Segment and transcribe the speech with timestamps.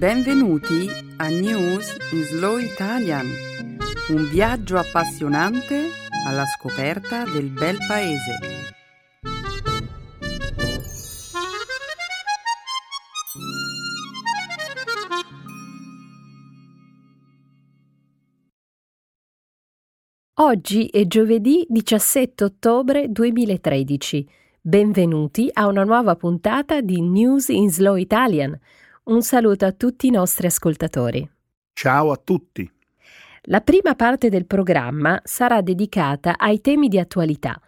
[0.00, 3.26] Benvenuti a News in Slow Italian,
[4.08, 5.88] un viaggio appassionante
[6.26, 8.38] alla scoperta del bel paese.
[20.38, 24.26] Oggi è giovedì 17 ottobre 2013.
[24.62, 28.58] Benvenuti a una nuova puntata di News in Slow Italian
[29.04, 31.28] un saluto a tutti i nostri ascoltatori.
[31.72, 32.70] Ciao a tutti.
[33.44, 37.58] La prima parte del programma sarà dedicata ai temi di attualità.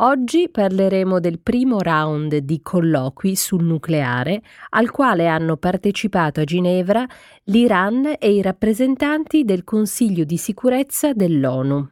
[0.00, 7.06] Oggi parleremo del primo round di colloqui sul nucleare al quale hanno partecipato a Ginevra
[7.44, 11.86] l'Iran e i rappresentanti del Consiglio di sicurezza dell'ONU,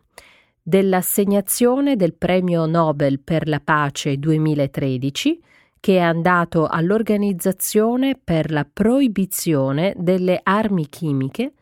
[0.62, 5.40] dell'assegnazione del Premio Nobel per la pace 2013
[5.86, 11.52] che è andato all'Organizzazione per la proibizione delle armi chimiche,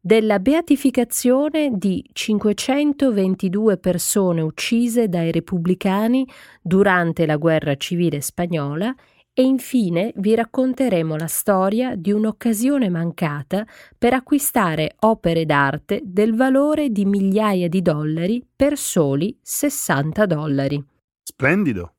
[0.00, 6.26] della beatificazione di 522 persone uccise dai repubblicani
[6.62, 8.94] durante la guerra civile spagnola
[9.34, 13.66] e infine vi racconteremo la storia di un'occasione mancata
[13.98, 20.82] per acquistare opere d'arte del valore di migliaia di dollari per soli 60 dollari.
[21.22, 21.96] Splendido.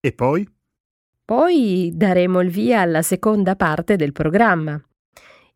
[0.00, 0.44] E poi?
[1.24, 4.80] Poi daremo il via alla seconda parte del programma.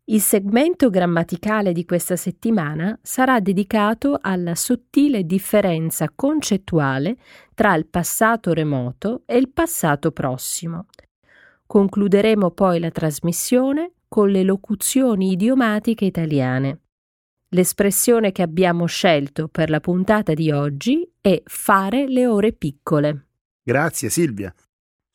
[0.05, 7.17] Il segmento grammaticale di questa settimana sarà dedicato alla sottile differenza concettuale
[7.53, 10.85] tra il passato remoto e il passato prossimo.
[11.65, 16.79] Concluderemo poi la trasmissione con le locuzioni idiomatiche italiane.
[17.49, 23.25] L'espressione che abbiamo scelto per la puntata di oggi è fare le ore piccole.
[23.61, 24.53] Grazie Silvia.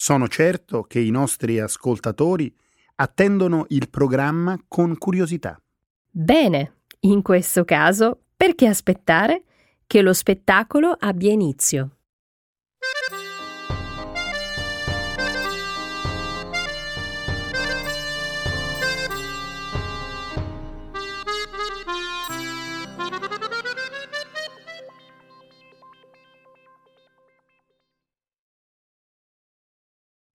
[0.05, 2.53] Sono certo che i nostri ascoltatori
[2.97, 5.62] attendono il programma con curiosità.
[6.11, 9.45] Bene, in questo caso, perché aspettare
[9.86, 11.98] che lo spettacolo abbia inizio?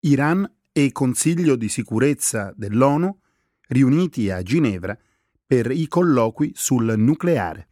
[0.08, 3.20] Iran e Consiglio di sicurezza dell'ONU
[3.68, 4.98] riuniti a Ginevra
[5.46, 7.70] per i colloqui sul nucleare.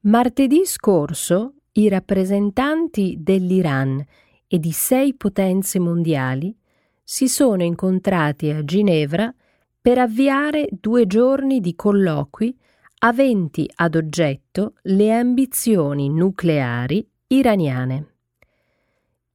[0.00, 4.04] Martedì scorso i rappresentanti dell'Iran
[4.48, 6.56] e di sei potenze mondiali
[7.04, 9.32] si sono incontrati a Ginevra
[9.80, 12.58] per avviare due giorni di colloqui
[13.02, 18.14] aventi ad oggetto le ambizioni nucleari iraniane.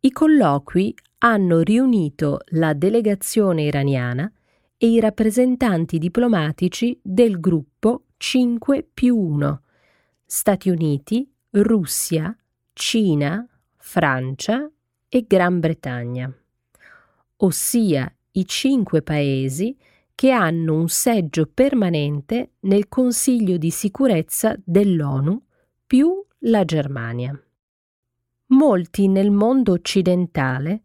[0.01, 0.93] I colloqui
[1.25, 4.31] hanno riunito la delegazione iraniana
[4.77, 9.61] e i rappresentanti diplomatici del gruppo 5 più 1,
[10.23, 12.35] Stati Uniti, Russia,
[12.73, 13.43] Cina,
[13.75, 14.69] Francia
[15.09, 16.31] e Gran Bretagna,
[17.37, 19.75] ossia i cinque paesi
[20.13, 25.41] che hanno un seggio permanente nel Consiglio di sicurezza dell'ONU
[25.87, 27.35] più la Germania.
[28.49, 30.83] Molti nel mondo occidentale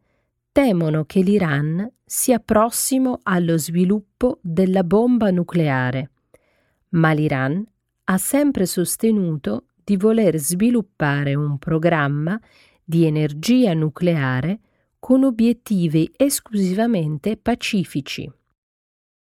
[0.52, 6.10] temono che l'Iran sia prossimo allo sviluppo della bomba nucleare,
[6.90, 7.64] ma l'Iran
[8.04, 12.40] ha sempre sostenuto di voler sviluppare un programma
[12.82, 14.60] di energia nucleare
[14.98, 18.30] con obiettivi esclusivamente pacifici.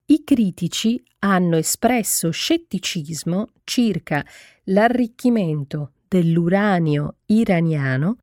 [0.07, 4.25] I critici hanno espresso scetticismo circa
[4.65, 8.17] l'arricchimento dell'uranio iraniano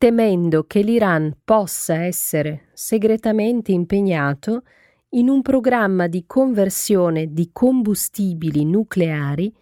[0.00, 4.62] temendo che l'Iran possa essere segretamente impegnato
[5.10, 9.54] in un programma di conversione di combustibili nucleari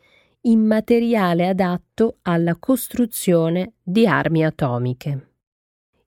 [0.43, 5.31] in materiale adatto alla costruzione di armi atomiche.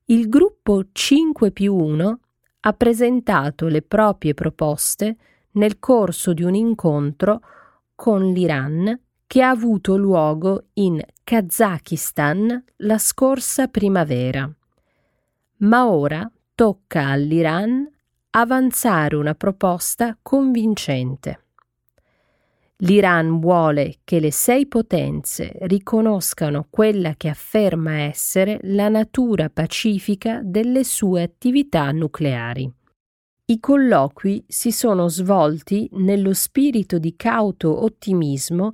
[0.06, 2.20] Il gruppo 5 più 1
[2.60, 5.16] ha presentato le proprie proposte
[5.52, 7.42] nel corso di un incontro
[7.94, 14.52] con l'Iran che ha avuto luogo in Kazakistan la scorsa primavera.
[15.58, 17.88] Ma ora tocca all'Iran
[18.30, 21.44] avanzare una proposta convincente.
[22.78, 30.82] L'Iran vuole che le sei potenze riconoscano quella che afferma essere la natura pacifica delle
[30.82, 32.70] sue attività nucleari.
[33.44, 38.72] I colloqui si sono svolti nello spirito di cauto ottimismo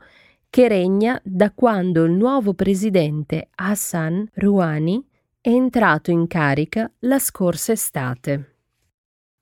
[0.50, 5.06] che regna da quando il nuovo presidente Hassan Rouhani
[5.41, 8.56] è entrato in carica la scorsa estate.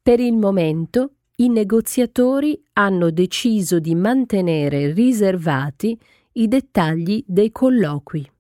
[0.03, 5.99] Per il momento i negoziatori hanno deciso di mantenere riservati
[6.33, 8.31] i dettagli dei colloqui.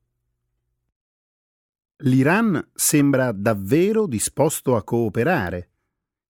[2.01, 5.71] L'Iran sembra davvero disposto a cooperare.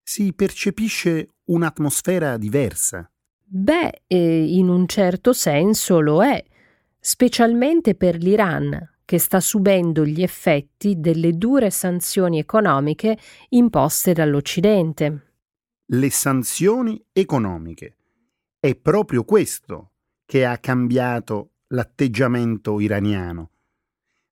[0.02, 3.10] Si percepisce un'atmosfera diversa.
[3.48, 6.44] Beh, eh, in un certo senso lo è,
[6.98, 13.16] specialmente per l'Iran, che sta subendo gli effetti delle dure sanzioni economiche
[13.50, 15.34] imposte dall'Occidente.
[15.86, 17.96] Le sanzioni economiche.
[18.58, 19.92] È proprio questo
[20.24, 23.50] che ha cambiato l'atteggiamento iraniano.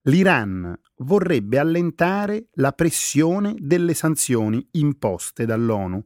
[0.03, 6.05] L'Iran vorrebbe allentare la pressione delle sanzioni imposte dall'ONU,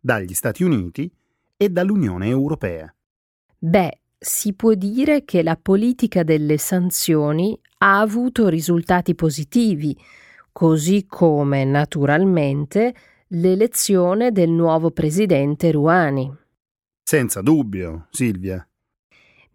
[0.00, 1.08] dagli Stati Uniti
[1.62, 2.90] e dall'Unione Europea.
[3.58, 9.94] Beh, si può dire che la politica delle sanzioni ha avuto risultati positivi,
[10.52, 12.94] così come, naturalmente,
[13.28, 16.34] l'elezione del nuovo presidente Rouhani.
[17.02, 18.66] Senza dubbio, Silvia.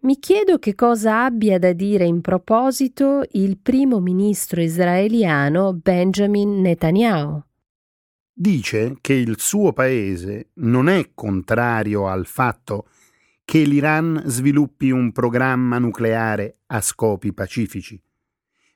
[0.00, 7.45] Mi chiedo che cosa abbia da dire in proposito il primo ministro israeliano Benjamin Netanyahu.
[8.38, 12.86] Dice che il suo paese non è contrario al fatto
[13.46, 17.98] che l'Iran sviluppi un programma nucleare a scopi pacifici,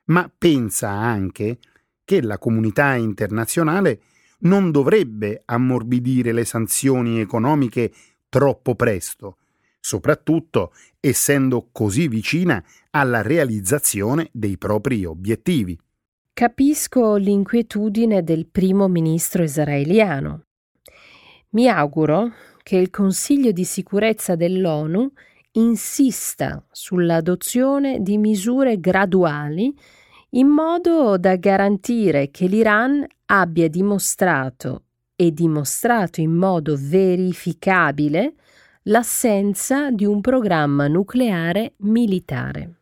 [0.04, 1.58] ma pensa anche
[2.06, 4.00] che la comunità internazionale
[4.38, 7.92] non dovrebbe ammorbidire le sanzioni economiche
[8.30, 9.36] troppo presto,
[9.78, 15.78] soprattutto essendo così vicina alla realizzazione dei propri obiettivi.
[16.40, 20.46] Capisco l'inquietudine del primo ministro israeliano.
[21.50, 22.32] Mi auguro
[22.62, 25.12] che il Consiglio di sicurezza dell'ONU
[25.52, 29.76] insista sull'adozione di misure graduali
[30.30, 34.84] in modo da garantire che l'Iran abbia dimostrato
[35.16, 38.36] e dimostrato in modo verificabile
[38.84, 42.79] l'assenza di un programma nucleare militare.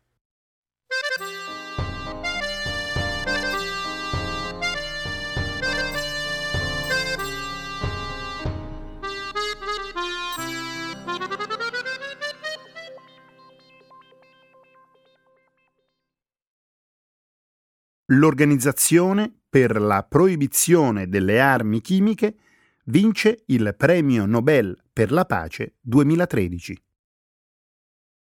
[18.11, 22.37] L'Organizzazione per la proibizione delle armi chimiche
[22.85, 26.83] vince il Premio Nobel per la pace 2013.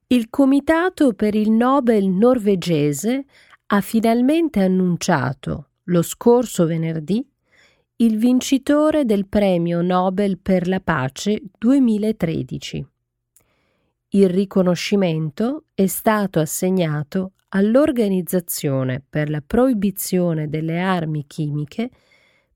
[0.07, 3.25] Il Comitato per il Nobel norvegese
[3.67, 7.23] ha finalmente annunciato lo scorso venerdì
[7.97, 12.87] il vincitore del Premio Nobel per la pace 2013.
[14.09, 21.89] Il riconoscimento è stato assegnato all'Organizzazione per la proibizione delle armi chimiche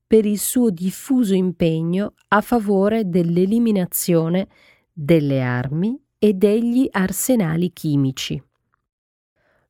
[0.06, 4.48] per il suo diffuso impegno a favore dell'eliminazione
[4.92, 8.42] delle armi e degli arsenali chimici.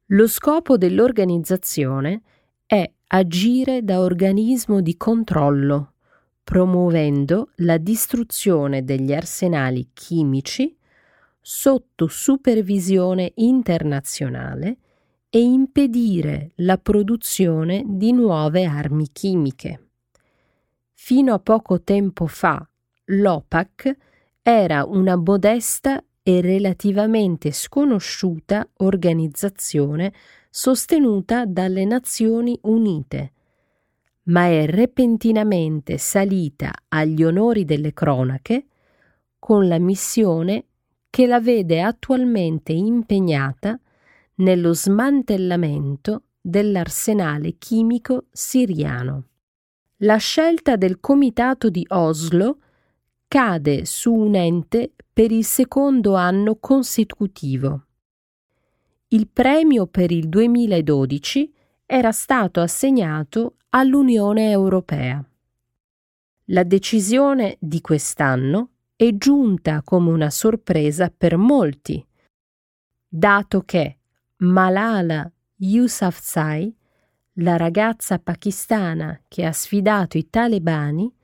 [0.06, 2.22] Lo scopo dell'organizzazione
[2.66, 5.94] è agire da organismo di controllo,
[6.42, 10.76] promuovendo la distruzione degli arsenali chimici
[11.40, 14.78] sotto supervisione internazionale
[15.34, 19.86] e impedire la produzione di nuove armi chimiche.
[20.92, 22.68] Fino a poco tempo fa
[23.06, 23.96] l'OPAC
[24.42, 30.12] era una modesta e relativamente sconosciuta organizzazione
[30.50, 33.32] sostenuta dalle Nazioni Unite,
[34.24, 38.66] ma è repentinamente salita agli onori delle cronache
[39.38, 40.66] con la missione
[41.08, 43.80] che la vede attualmente impegnata
[44.42, 49.26] nello smantellamento dell'arsenale chimico siriano
[50.02, 52.58] la scelta del Comitato di Oslo
[53.28, 57.86] cade su un ente per il secondo anno consecutivo.
[59.08, 61.54] Il premio per il 2012
[61.86, 65.24] era stato assegnato all'Unione Europea.
[66.46, 72.04] La decisione di quest'anno è giunta come una sorpresa per molti,
[73.06, 73.98] dato che
[74.42, 76.74] Malala Yousafzai
[77.34, 81.14] la ragazza pakistana che ha sfidato i talebani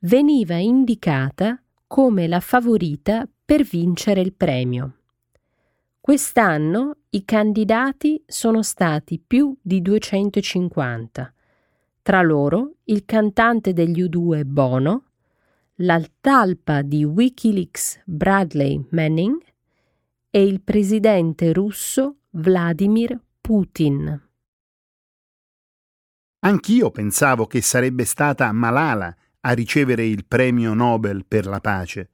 [0.00, 4.96] veniva indicata come la favorita per vincere il premio.
[5.98, 11.32] Quest'anno i candidati sono stati più di 250,
[12.02, 15.04] tra loro il cantante degli U2 Bono,
[15.76, 19.40] la talpa di Wikileaks Bradley Manning
[20.28, 24.28] e il presidente russo Vladimir Putin.
[26.40, 32.10] Anch'io pensavo che sarebbe stata Malala a ricevere il premio Nobel per la pace.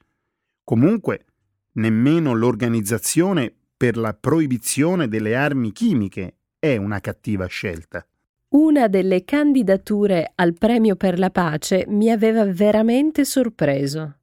[0.63, 1.25] Comunque,
[1.73, 8.07] nemmeno l'organizzazione per la proibizione delle armi chimiche è una cattiva scelta.
[8.51, 14.19] Una delle candidature al premio per la pace mi aveva veramente sorpreso.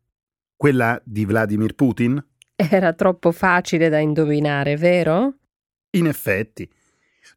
[0.56, 2.26] Quella di Vladimir Putin?
[2.56, 5.36] Era troppo facile da indovinare, vero?
[5.92, 6.70] In effetti,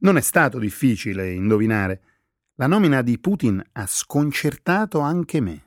[0.01, 2.03] non è stato difficile indovinare.
[2.55, 5.63] La nomina di Putin ha sconcertato anche me.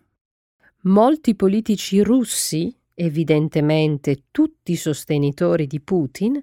[0.84, 6.42] Molti politici russi, evidentemente tutti sostenitori di Putin,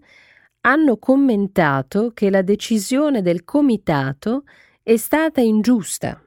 [0.61, 4.45] hanno commentato che la decisione del comitato
[4.83, 6.23] è stata ingiusta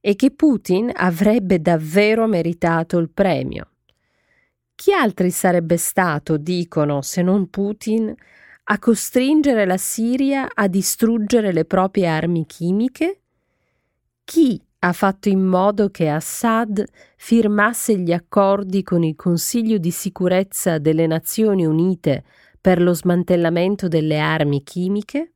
[0.00, 3.70] e che Putin avrebbe davvero meritato il premio.
[4.76, 8.14] Chi altri sarebbe stato, dicono, se non Putin,
[8.70, 13.22] a costringere la Siria a distruggere le proprie armi chimiche?
[14.24, 16.84] Chi ha fatto in modo che Assad
[17.16, 22.24] firmasse gli accordi con il Consiglio di sicurezza delle Nazioni Unite
[22.60, 25.32] per lo smantellamento delle armi chimiche?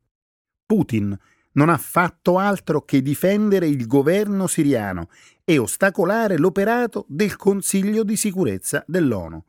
[0.67, 1.19] Putin
[1.53, 5.09] non ha fatto altro che difendere il governo siriano
[5.43, 9.43] e ostacolare l'operato del Consiglio di sicurezza dell'ONU.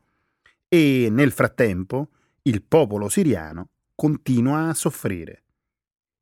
[0.68, 2.08] E nel frattempo
[2.42, 5.42] il popolo siriano continua a soffrire.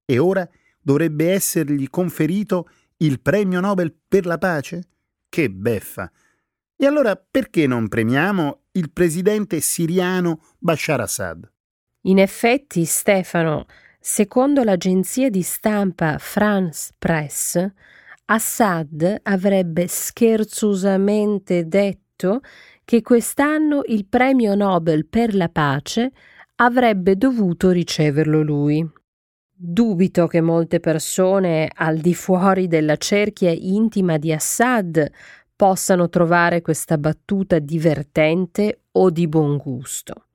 [0.05, 0.49] E ora
[0.81, 4.83] dovrebbe essergli conferito il premio Nobel per la pace?
[5.29, 6.11] Che beffa!
[6.76, 11.50] E allora perché non premiamo il presidente siriano Bashar Assad?
[12.02, 13.67] In effetti, Stefano,
[14.00, 17.64] secondo l'agenzia di stampa France Press,
[18.25, 22.41] Assad avrebbe scherzosamente detto
[22.85, 26.12] che quest'anno il premio Nobel per la pace
[26.64, 28.88] avrebbe dovuto riceverlo lui.
[29.52, 35.11] Dubito che molte persone al di fuori della cerchia intima di Assad
[35.57, 40.26] possano trovare questa battuta divertente o di buon gusto.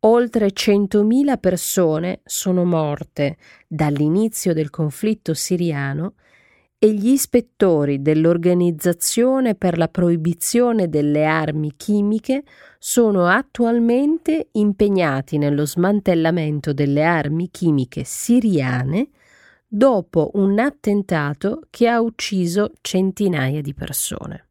[0.00, 3.36] Oltre 100.000 persone sono morte
[3.66, 6.14] dall'inizio del conflitto siriano
[6.78, 12.42] e gli ispettori dell'Organizzazione per la proibizione delle armi chimiche
[12.84, 19.10] sono attualmente impegnati nello smantellamento delle armi chimiche siriane
[19.68, 24.48] dopo un attentato che ha ucciso centinaia di persone.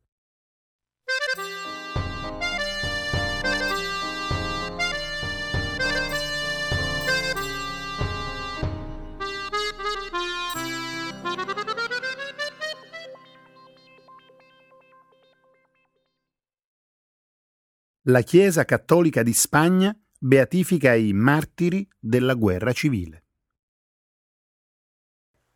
[18.06, 23.26] La Chiesa Cattolica di Spagna beatifica i martiri della guerra civile.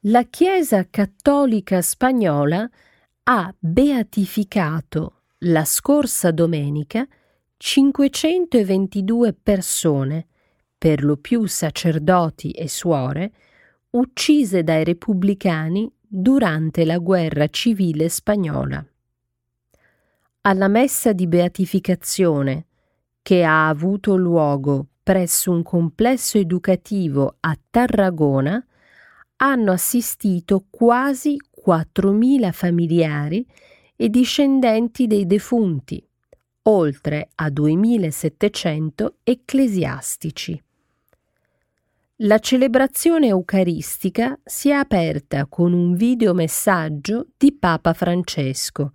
[0.01, 2.69] La Chiesa Cattolica spagnola
[3.23, 7.07] ha beatificato la scorsa domenica
[7.57, 10.27] 522 persone,
[10.77, 13.33] per lo più sacerdoti e suore,
[13.91, 18.87] uccise dai repubblicani durante la guerra civile spagnola
[20.47, 22.67] alla messa di beatificazione
[23.21, 28.63] che ha avuto luogo presso un complesso educativo a Tarragona
[29.37, 31.35] hanno assistito quasi
[31.65, 33.45] 4.000 familiari
[33.95, 36.03] e discendenti dei defunti,
[36.63, 40.61] oltre a 2.700 ecclesiastici.
[42.17, 48.93] La celebrazione eucaristica si è aperta con un videomessaggio di Papa Francesco,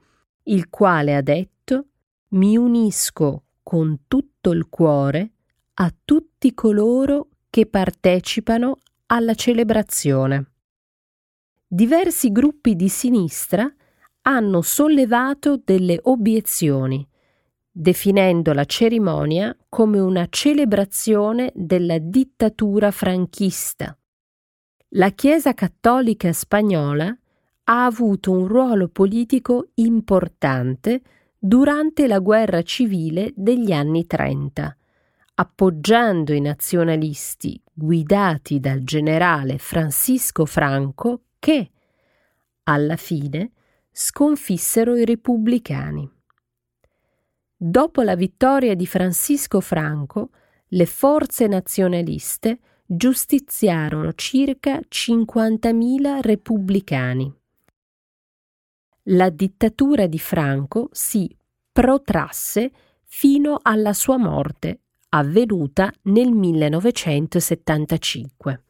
[0.50, 1.86] il quale ha detto
[2.30, 5.32] mi unisco con tutto il cuore
[5.74, 10.50] a tutti coloro che partecipano alla celebrazione.
[11.66, 13.72] Diversi gruppi di sinistra
[14.22, 17.06] hanno sollevato delle obiezioni,
[17.70, 23.96] definendo la cerimonia come una celebrazione della dittatura franchista.
[24.94, 27.16] La Chiesa cattolica spagnola
[27.72, 31.02] ha avuto un ruolo politico importante
[31.38, 34.76] durante la guerra civile degli anni Trenta,
[35.34, 41.70] appoggiando i nazionalisti guidati dal generale Francisco Franco che,
[42.64, 43.52] alla fine,
[43.92, 46.10] sconfissero i repubblicani.
[47.56, 50.30] Dopo la vittoria di Francisco Franco,
[50.72, 57.38] le forze nazionaliste giustiziarono circa 50.000 repubblicani
[59.04, 61.34] la dittatura di Franco si
[61.72, 62.70] protrasse
[63.04, 64.80] fino alla sua morte,
[65.10, 68.62] avvenuta nel 1975.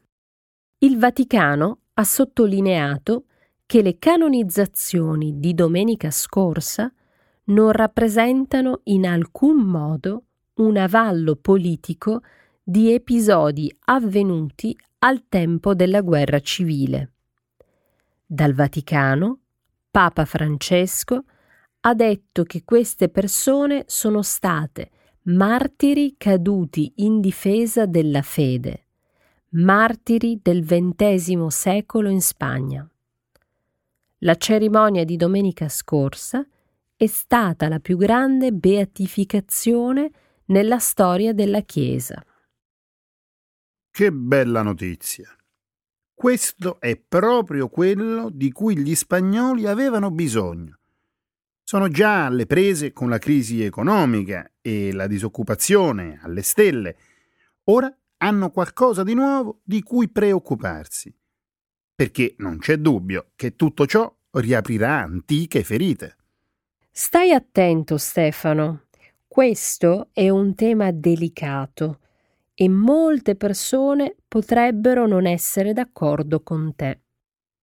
[0.79, 3.25] Il Vaticano ha sottolineato
[3.65, 6.91] che le canonizzazioni di domenica scorsa
[7.45, 10.23] non rappresentano in alcun modo
[10.55, 12.21] un avallo politico
[12.63, 17.13] di episodi avvenuti al tempo della guerra civile.
[18.25, 19.40] Dal Vaticano,
[19.91, 21.25] Papa Francesco
[21.81, 24.89] ha detto che queste persone sono state
[25.23, 28.85] martiri caduti in difesa della fede,
[29.49, 32.89] martiri del XX secolo in Spagna.
[34.19, 36.47] La cerimonia di domenica scorsa
[36.95, 40.09] è stata la più grande beatificazione
[40.45, 42.23] nella storia della Chiesa.
[43.91, 45.35] Che bella notizia!
[46.21, 50.77] Questo è proprio quello di cui gli spagnoli avevano bisogno.
[51.63, 56.95] Sono già alle prese con la crisi economica e la disoccupazione alle stelle.
[57.63, 61.11] Ora hanno qualcosa di nuovo di cui preoccuparsi.
[61.95, 66.17] Perché non c'è dubbio che tutto ciò riaprirà antiche ferite.
[66.91, 68.83] Stai attento, Stefano.
[69.27, 71.97] Questo è un tema delicato
[72.61, 76.99] e molte persone potrebbero non essere d'accordo con te.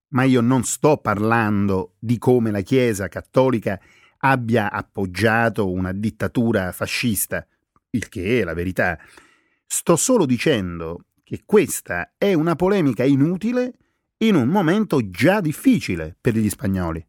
[0.09, 3.81] Ma io non sto parlando di come la Chiesa cattolica
[4.19, 7.47] abbia appoggiato una dittatura fascista,
[7.90, 8.99] il che è la verità.
[9.64, 13.75] Sto solo dicendo che questa è una polemica inutile
[14.17, 17.07] in un momento già difficile per gli spagnoli.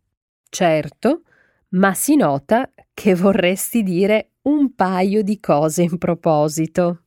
[0.48, 1.24] Certo,
[1.69, 7.05] ma si nota che vorresti dire un paio di cose in proposito.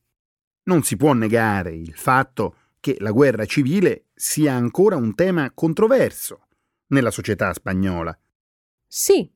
[0.63, 6.47] Non si può negare il fatto che la guerra civile sia ancora un tema controverso
[6.87, 8.17] nella società spagnola.
[8.87, 9.29] Sì,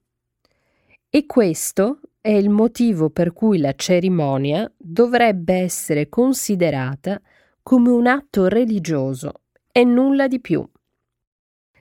[1.10, 7.22] e questo è il motivo per cui la cerimonia dovrebbe essere considerata
[7.64, 10.70] come un atto religioso e nulla di più.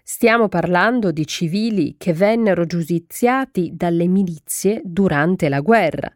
[0.02, 6.12] Stiamo parlando di civili che vennero giudiziati dalle milizie durante la guerra,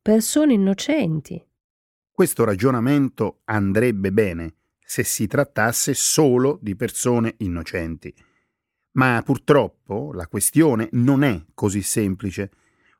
[0.00, 1.44] persone innocenti.
[2.22, 8.14] Questo ragionamento andrebbe bene se si trattasse solo di persone innocenti.
[8.92, 12.52] Ma purtroppo la questione non è così semplice.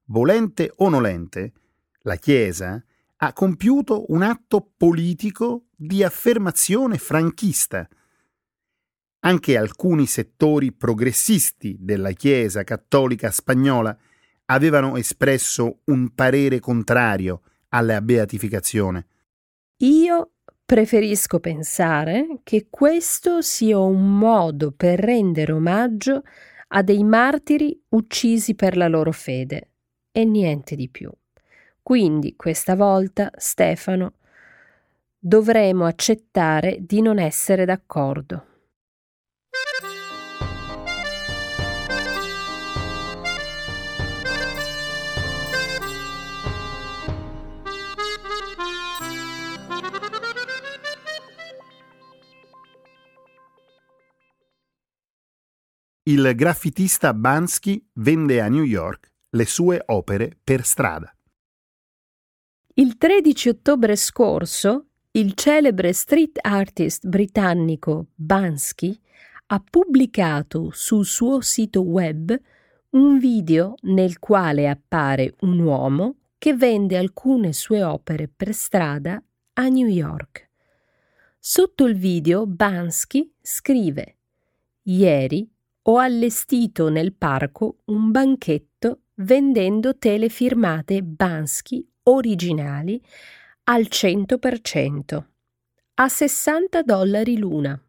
[0.07, 1.53] Volente o nolente,
[2.01, 2.85] la Chiesa
[3.19, 7.89] ha compiuto un atto politico di affermazione franchista
[9.21, 13.97] anche alcuni settori progressisti della Chiesa cattolica spagnola
[14.47, 19.07] avevano espresso un parere contrario alla beatificazione.
[19.79, 20.31] Io
[20.65, 26.23] preferisco pensare che questo sia un modo per rendere omaggio
[26.69, 29.71] a dei martiri uccisi per la loro fede
[30.11, 31.11] e niente di più.
[31.83, 34.15] Quindi questa volta, Stefano,
[35.19, 38.47] dovremo accettare di non essere d'accordo.
[56.05, 61.15] Il graffitista Bansky vende a New York le sue opere per strada.
[62.75, 68.99] Il 13 ottobre scorso, il celebre street artist britannico Bansky
[69.47, 72.37] ha pubblicato sul suo sito web
[72.91, 79.69] un video nel quale appare un uomo che vende alcune sue opere per strada a
[79.69, 80.51] New York.
[81.38, 84.17] Sotto il video Bansky scrive
[84.87, 85.49] Ieri
[85.85, 93.03] ho allestito nel parco un banchetto vendendo tele firmate Bansky originali
[93.64, 95.25] al 100%,
[95.95, 97.81] a 60 dollari l'una.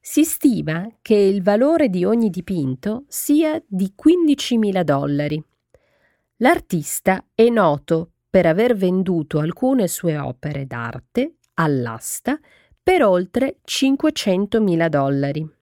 [0.00, 5.42] Si stima che il valore di ogni dipinto sia di 15.000 dollari.
[6.36, 12.38] L'artista è noto per aver venduto alcune sue opere d'arte all'asta
[12.82, 15.57] per oltre 500.000 dollari.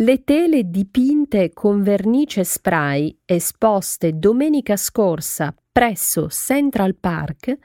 [0.00, 7.58] Le tele dipinte con vernice spray esposte domenica scorsa presso Central Park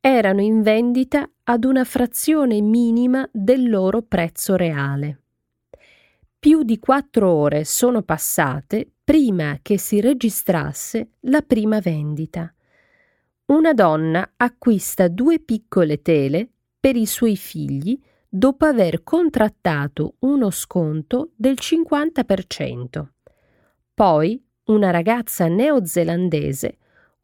[0.00, 5.22] erano in vendita ad una frazione minima del loro prezzo reale.
[6.36, 12.52] Più di quattro ore sono passate prima che si registrasse la prima vendita.
[13.52, 16.48] Una donna acquista due piccole tele
[16.80, 17.96] per i suoi figli
[18.28, 23.06] dopo aver contrattato uno sconto del 50%.
[23.94, 26.76] Poi una ragazza neozelandese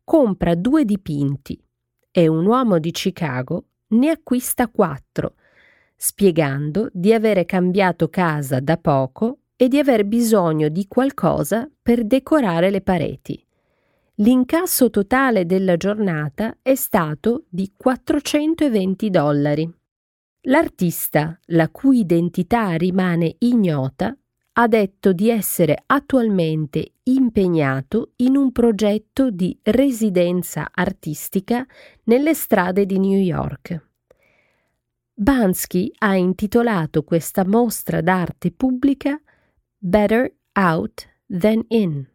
[0.02, 1.62] compra due dipinti
[2.10, 5.34] e un uomo di Chicago ne acquista quattro,
[5.94, 12.70] spiegando di avere cambiato casa da poco e di aver bisogno di qualcosa per decorare
[12.70, 13.44] le pareti.
[14.18, 19.83] L'incasso totale della giornata è stato di 420 dollari.
[20.46, 24.14] L'artista, la cui identità rimane ignota,
[24.56, 31.66] ha detto di essere attualmente impegnato in un progetto di residenza artistica
[32.04, 33.88] nelle strade di New York.
[35.14, 39.18] Bansky ha intitolato questa mostra d'arte pubblica
[39.78, 42.06] Better Out Than In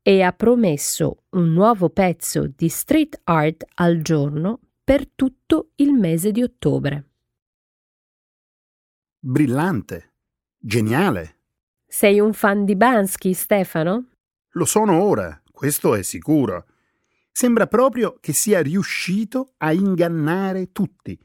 [0.00, 6.30] e ha promesso un nuovo pezzo di street art al giorno per tutto il mese
[6.32, 7.08] di ottobre.
[9.26, 10.12] Brillante,
[10.58, 11.38] geniale.
[11.86, 14.10] Sei un fan di Bansky, Stefano?
[14.50, 16.66] Lo sono ora, questo è sicuro.
[17.32, 21.18] Sembra proprio che sia riuscito a ingannare tutti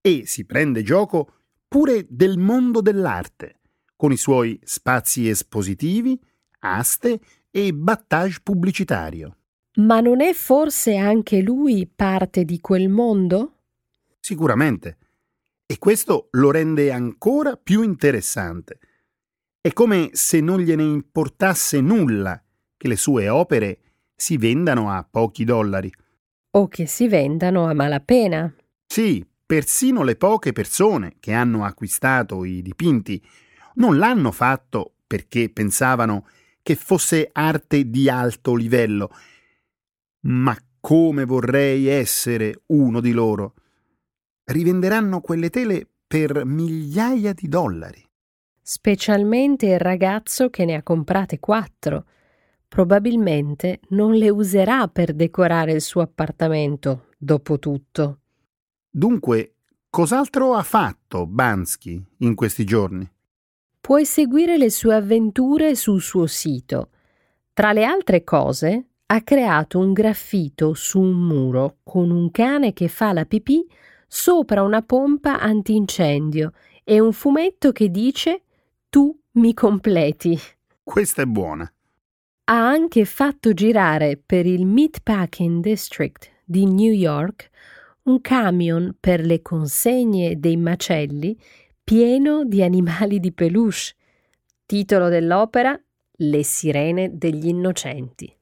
[0.00, 1.32] e si prende gioco
[1.68, 3.60] pure del mondo dell'arte,
[3.94, 6.20] con i suoi spazi espositivi,
[6.58, 7.20] aste
[7.52, 9.36] e battage pubblicitario.
[9.76, 13.60] Ma non è forse anche lui parte di quel mondo?
[14.18, 14.98] Sicuramente.
[15.66, 18.78] E questo lo rende ancora più interessante.
[19.60, 22.42] È come se non gliene importasse nulla
[22.76, 23.78] che le sue opere
[24.14, 25.90] si vendano a pochi dollari.
[26.50, 28.54] O che si vendano a malapena.
[28.86, 33.24] Sì, persino le poche persone che hanno acquistato i dipinti
[33.76, 36.28] non l'hanno fatto perché pensavano
[36.62, 39.10] che fosse arte di alto livello.
[40.26, 43.54] Ma come vorrei essere uno di loro.
[44.44, 48.02] Rivenderanno quelle tele per migliaia di dollari.
[48.60, 52.06] Specialmente il ragazzo che ne ha comprate quattro.
[52.68, 58.20] Probabilmente non le userà per decorare il suo appartamento, dopo tutto.
[58.90, 59.56] Dunque,
[59.90, 63.08] cos'altro ha fatto Bansky in questi giorni?
[63.84, 66.88] puoi seguire le sue avventure sul suo sito.
[67.52, 72.88] Tra le altre cose, ha creato un graffito su un muro con un cane che
[72.88, 73.62] fa la pipì
[74.14, 76.52] sopra una pompa antincendio
[76.84, 78.42] e un fumetto che dice
[78.88, 80.38] Tu mi completi.
[80.84, 81.64] Questa è buona.
[82.44, 87.50] Ha anche fatto girare per il Meatpacking District di New York
[88.02, 91.36] un camion per le consegne dei macelli
[91.82, 93.94] pieno di animali di peluche.
[94.64, 95.78] Titolo dell'opera
[96.18, 98.32] Le sirene degli innocenti.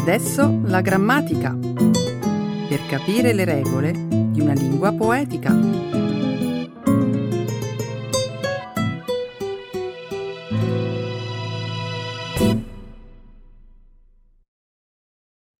[0.00, 1.54] Adesso la grammatica.
[1.54, 5.54] Per capire le regole di una lingua poetica.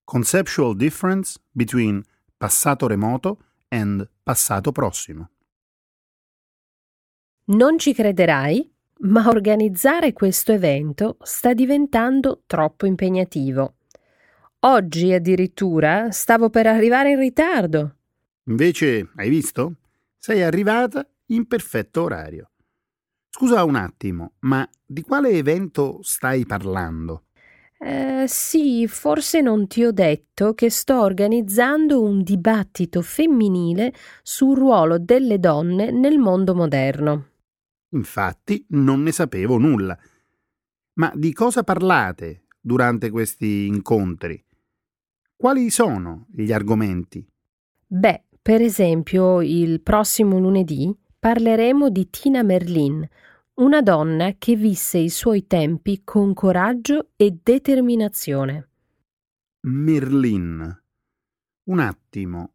[0.05, 2.03] Conceptual difference between
[2.39, 5.29] passato remoto and passato prossimo.
[7.45, 8.69] Non ci crederai,
[9.01, 13.75] ma organizzare questo evento sta diventando troppo impegnativo.
[14.63, 17.97] Oggi addirittura stavo per arrivare in ritardo.
[18.45, 19.77] Invece, hai visto?
[20.19, 22.51] Sei arrivata in perfetto orario.
[23.31, 27.25] Scusa un attimo, ma di quale evento stai parlando?
[27.79, 34.99] Eh, sì, forse non ti ho detto che sto organizzando un dibattito femminile sul ruolo
[34.99, 37.29] delle donne nel mondo moderno.
[37.95, 39.99] Infatti non ne sapevo nulla.
[40.95, 44.45] Ma di cosa parlate durante questi incontri?
[45.41, 47.27] Quali sono gli argomenti?
[47.87, 53.09] Beh, per esempio, il prossimo lunedì parleremo di Tina Merlin,
[53.55, 58.69] una donna che visse i suoi tempi con coraggio e determinazione.
[59.61, 60.83] Merlin.
[61.71, 62.53] Un attimo,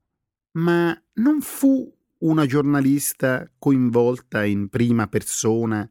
[0.51, 5.89] ma non fu una giornalista coinvolta in prima persona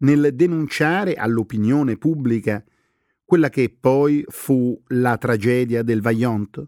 [0.00, 2.62] nel denunciare all'opinione pubblica
[3.28, 6.66] quella che poi fu la tragedia del Vaillant?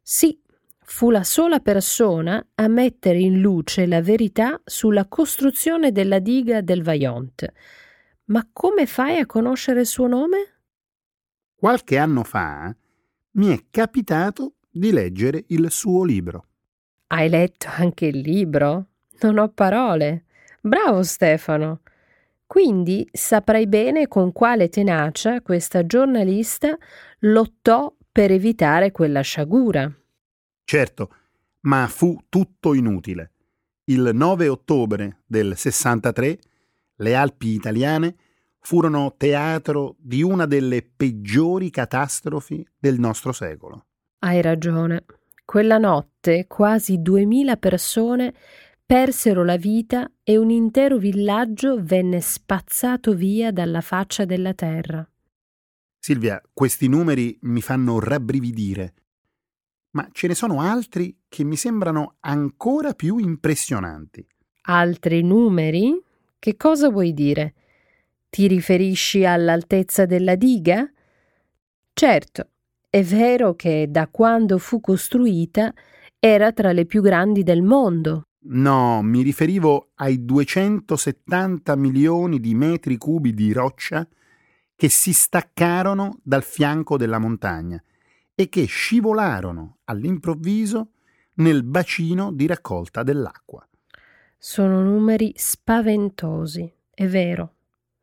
[0.00, 0.40] Sì,
[0.78, 6.84] fu la sola persona a mettere in luce la verità sulla costruzione della diga del
[6.84, 7.52] Vaillant.
[8.26, 10.36] Ma come fai a conoscere il suo nome?
[11.56, 12.72] Qualche anno fa
[13.32, 16.46] mi è capitato di leggere il suo libro.
[17.08, 18.86] Hai letto anche il libro?
[19.22, 20.26] Non ho parole.
[20.60, 21.80] Bravo Stefano.
[22.48, 26.78] Quindi saprai bene con quale tenacia questa giornalista
[27.18, 29.94] lottò per evitare quella sciagura.
[30.64, 31.14] Certo,
[31.60, 33.32] ma fu tutto inutile.
[33.84, 36.38] Il 9 ottobre del 63
[36.96, 38.16] le Alpi italiane
[38.60, 43.84] furono teatro di una delle peggiori catastrofi del nostro secolo.
[44.20, 45.04] Hai ragione.
[45.44, 48.32] Quella notte quasi duemila persone
[48.88, 55.06] persero la vita e un intero villaggio venne spazzato via dalla faccia della terra.
[55.98, 58.94] Silvia, questi numeri mi fanno rabbrividire,
[59.90, 64.26] ma ce ne sono altri che mi sembrano ancora più impressionanti.
[64.62, 66.02] Altri numeri?
[66.38, 67.54] Che cosa vuoi dire?
[68.30, 70.90] Ti riferisci all'altezza della diga?
[71.92, 72.48] Certo,
[72.88, 75.74] è vero che da quando fu costruita
[76.18, 78.27] era tra le più grandi del mondo.
[78.50, 84.06] No, mi riferivo ai 270 milioni di metri cubi di roccia
[84.74, 87.82] che si staccarono dal fianco della montagna
[88.34, 90.92] e che scivolarono all'improvviso
[91.34, 93.68] nel bacino di raccolta dell'acqua.
[94.38, 97.54] Sono numeri spaventosi, è vero.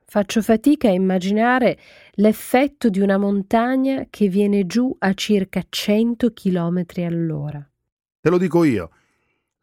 [0.06, 1.80] Faccio fatica a immaginare
[2.16, 7.68] l'effetto di una montagna che viene giù a circa 100 km all'ora.
[8.20, 8.92] Te lo dico io.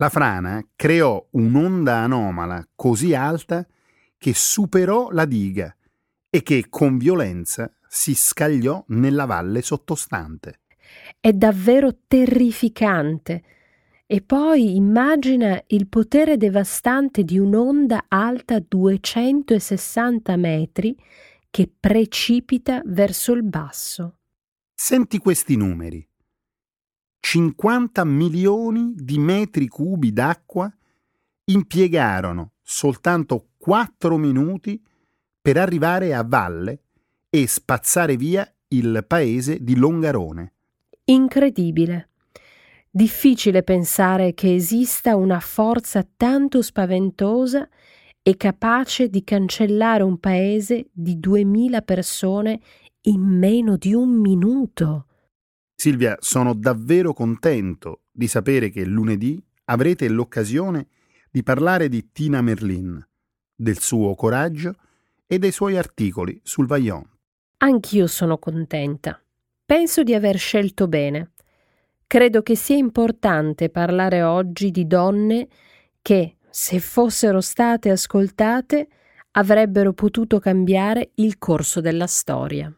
[0.03, 3.65] La frana creò un'onda anomala così alta
[4.19, 5.73] che superò la diga
[6.29, 10.63] e che con violenza si scagliò nella valle sottostante.
[11.21, 13.45] È davvero terrificante.
[14.05, 20.97] E poi immagina il potere devastante di un'onda alta 260 metri
[21.49, 24.17] che precipita verso il basso.
[24.75, 26.05] Senti questi numeri.
[27.25, 30.71] 50 milioni di metri cubi d'acqua
[31.45, 34.83] impiegarono soltanto 4 minuti
[35.41, 36.83] per arrivare a valle
[37.31, 40.53] e spazzare via il paese di Longarone.
[41.05, 42.11] Incredibile.
[42.91, 47.69] Difficile pensare che esista una forza tanto spaventosa
[48.21, 52.61] e capace di cancellare un paese di duemila persone
[53.03, 55.07] in meno di un minuto.
[55.83, 60.87] Silvia, sono davvero contento di sapere che lunedì avrete l'occasione
[61.29, 63.05] di parlare di Tina Merlin,
[63.53, 64.77] del suo coraggio
[65.27, 67.05] e dei suoi articoli sul Vaillant.
[67.57, 69.21] Anch'io sono contenta.
[69.65, 71.33] Penso di aver scelto bene.
[72.07, 75.49] Credo che sia importante parlare oggi di donne
[76.01, 78.87] che, se fossero state ascoltate,
[79.33, 82.73] avrebbero potuto cambiare il corso della storia.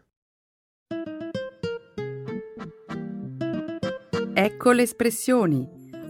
[4.36, 5.64] Ecco le espressioni,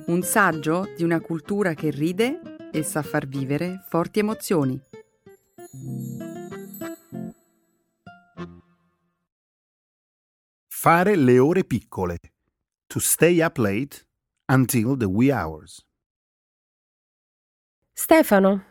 [0.07, 4.81] un saggio di una cultura che ride e sa far vivere forti emozioni.
[10.67, 12.17] Fare le ore piccole.
[12.87, 14.07] To stay up late
[14.51, 15.85] until the wee hours.
[17.93, 18.65] Stefano,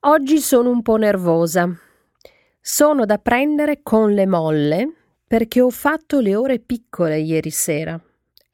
[0.00, 1.72] oggi sono un po' nervosa.
[2.60, 4.92] Sono da prendere con le molle
[5.24, 8.02] perché ho fatto le ore piccole ieri sera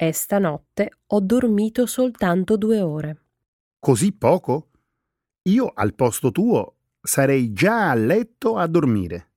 [0.01, 3.23] e stanotte ho dormito soltanto due ore.
[3.81, 4.69] Così poco?
[5.49, 9.33] Io al posto tuo sarei già a letto a dormire.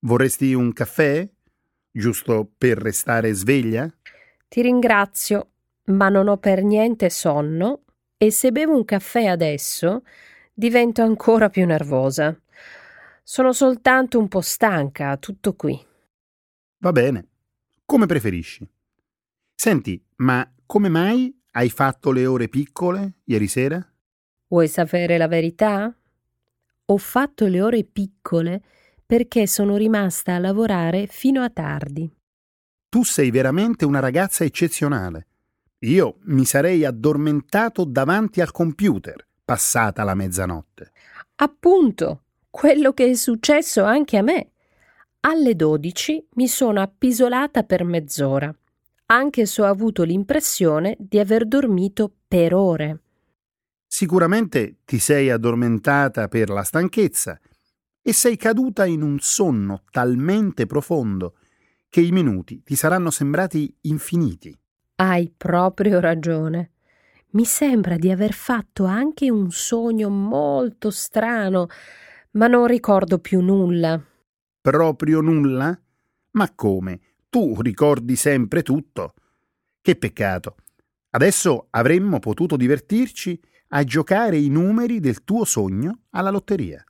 [0.00, 1.28] Vorresti un caffè?
[1.94, 3.88] giusto per restare sveglia?
[4.48, 5.50] Ti ringrazio,
[5.84, 7.84] ma non ho per niente sonno
[8.16, 10.02] e se bevo un caffè adesso
[10.52, 12.36] divento ancora più nervosa.
[13.22, 15.78] Sono soltanto un po' stanca, tutto qui.
[16.78, 17.28] Va bene,
[17.84, 18.68] come preferisci.
[19.64, 23.80] Senti, ma come mai hai fatto le ore piccole ieri sera?
[24.48, 25.96] Vuoi sapere la verità?
[26.86, 28.60] Ho fatto le ore piccole
[29.06, 32.12] perché sono rimasta a lavorare fino a tardi.
[32.88, 35.28] Tu sei veramente una ragazza eccezionale.
[35.82, 40.90] Io mi sarei addormentato davanti al computer, passata la mezzanotte.
[41.36, 44.50] Appunto, quello che è successo anche a me.
[45.20, 48.52] Alle dodici mi sono appisolata per mezz'ora,
[49.12, 53.00] anche se ho avuto l'impressione di aver dormito per ore.
[53.86, 57.38] Sicuramente ti sei addormentata per la stanchezza
[58.00, 61.36] e sei caduta in un sonno talmente profondo
[61.90, 64.58] che i minuti ti saranno sembrati infiniti.
[64.94, 66.70] Hai proprio ragione.
[67.32, 71.68] Mi sembra di aver fatto anche un sogno molto strano,
[72.32, 74.02] ma non ricordo più nulla.
[74.58, 75.78] Proprio nulla?
[76.30, 77.00] Ma come?
[77.32, 79.14] Tu ricordi sempre tutto?
[79.80, 80.56] Che peccato.
[81.12, 86.84] Adesso avremmo potuto divertirci a giocare i numeri del tuo sogno alla lotteria.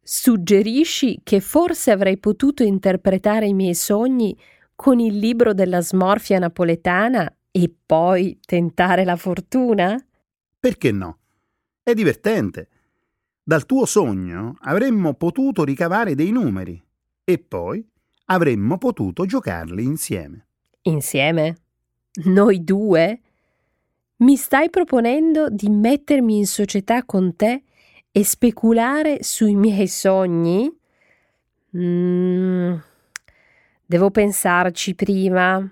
[0.00, 4.38] Suggerisci che forse avrei potuto interpretare i miei sogni
[4.76, 10.00] con il libro della smorfia napoletana e poi tentare la fortuna?
[10.60, 11.18] Perché no?
[11.82, 12.68] È divertente.
[13.42, 16.80] Dal tuo sogno avremmo potuto ricavare dei numeri
[17.24, 17.84] e poi
[18.30, 20.46] avremmo potuto giocarli insieme.
[20.82, 21.56] Insieme?
[22.24, 23.20] Noi due?
[24.16, 27.62] Mi stai proponendo di mettermi in società con te
[28.10, 30.70] e speculare sui miei sogni?
[31.76, 32.74] Mm,
[33.84, 35.70] devo pensarci prima.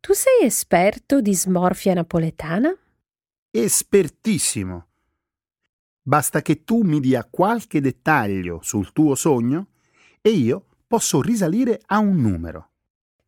[0.00, 2.76] Tu sei esperto di smorfia napoletana?
[3.50, 4.86] Espertissimo.
[6.02, 9.68] Basta che tu mi dia qualche dettaglio sul tuo sogno
[10.20, 12.72] e io posso risalire a un numero.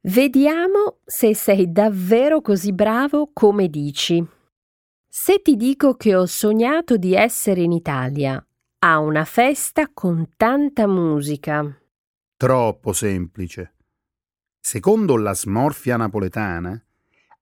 [0.03, 4.23] Vediamo se sei davvero così bravo come dici.
[5.09, 8.47] Se ti dico che ho sognato di essere in Italia,
[8.81, 11.65] a una festa con tanta musica.
[12.37, 13.77] Troppo semplice.
[14.61, 16.79] Secondo la smorfia napoletana,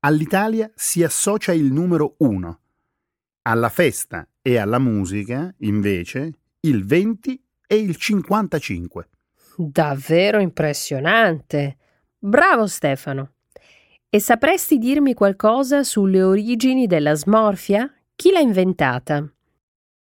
[0.00, 2.60] all'Italia si associa il numero 1.
[3.42, 9.08] Alla festa e alla musica, invece, il 20 e il 55.
[9.70, 11.76] Davvero impressionante.
[12.18, 13.34] Bravo Stefano.
[14.08, 17.88] E sapresti dirmi qualcosa sulle origini della smorfia?
[18.16, 19.24] Chi l'ha inventata?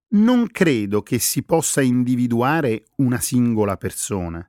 [0.10, 4.48] Non credo che si possa individuare una singola persona.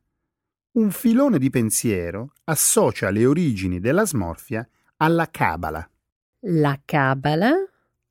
[0.73, 4.69] Un filone di pensiero associa le origini della smorfia
[4.99, 5.89] alla Cabala.
[6.41, 7.55] La Cabala,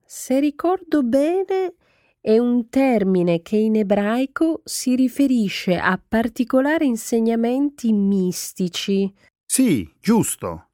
[0.04, 1.76] se ricordo bene,
[2.28, 9.14] è un termine che in ebraico si riferisce a particolari insegnamenti mistici
[9.50, 10.68] sì, giusto.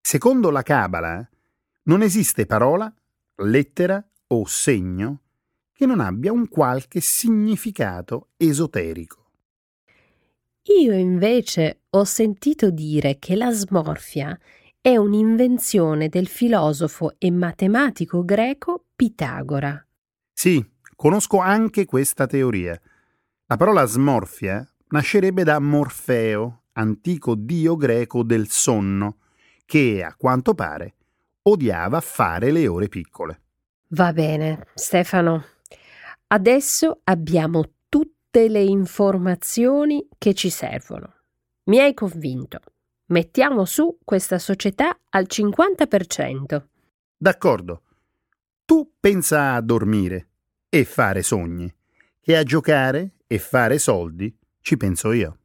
[0.00, 1.26] Secondo la Cabala
[1.84, 2.94] non esiste parola,
[3.36, 5.22] lettera o segno
[5.72, 9.30] che non abbia un qualche significato esoterico.
[10.80, 14.38] Io invece ho sentito dire che la smorfia
[14.80, 19.85] è un'invenzione del filosofo e matematico greco Pitagora.
[20.38, 20.62] Sì,
[20.94, 22.78] conosco anche questa teoria.
[23.46, 29.16] La parola smorfia nascerebbe da Morfeo, antico dio greco del sonno,
[29.64, 30.96] che, a quanto pare,
[31.44, 33.40] odiava fare le ore piccole.
[33.88, 35.42] Va bene, Stefano.
[36.26, 41.14] Adesso abbiamo tutte le informazioni che ci servono.
[41.64, 42.60] Mi hai convinto.
[43.06, 46.62] Mettiamo su questa società al 50%.
[47.16, 47.80] D'accordo.
[48.66, 50.28] Tu pensa a dormire
[50.68, 51.72] e fare sogni,
[52.20, 55.38] che a giocare e fare soldi ci penso io.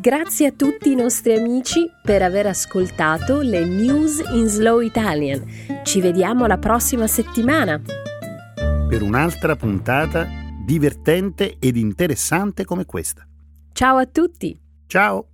[0.00, 5.44] Grazie a tutti i nostri amici per aver ascoltato le news in slow Italian.
[5.84, 7.78] Ci vediamo la prossima settimana.
[8.88, 10.26] Per un'altra puntata
[10.64, 13.26] divertente ed interessante come questa.
[13.72, 14.58] Ciao a tutti.
[14.86, 15.31] Ciao.